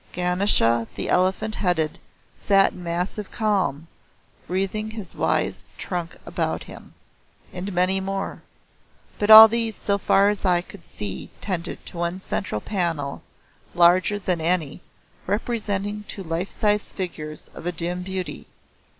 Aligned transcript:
Ganesha 0.13 0.87
the 0.95 1.09
Elephant 1.09 1.53
Headed, 1.53 1.99
sat 2.35 2.71
in 2.73 2.81
massive 2.83 3.29
calm, 3.29 3.85
wreathing 4.47 4.89
his 4.89 5.15
wise 5.15 5.65
trunk 5.77 6.17
about 6.25 6.63
him. 6.63 6.95
And 7.53 7.71
many 7.71 7.99
more. 7.99 8.41
But 9.19 9.29
all 9.29 9.47
these 9.47 9.75
so 9.75 9.99
far 9.99 10.29
as 10.29 10.43
I 10.43 10.61
could 10.61 10.83
see 10.83 11.29
tended 11.39 11.85
to 11.85 11.97
one 11.97 12.17
centre 12.17 12.59
panel 12.59 13.21
larger 13.75 14.17
than 14.17 14.41
any, 14.41 14.81
representing 15.27 16.03
two 16.07 16.23
life 16.23 16.49
size 16.49 16.91
figures 16.91 17.47
of 17.53 17.67
a 17.67 17.71
dim 17.71 18.01
beauty. 18.01 18.47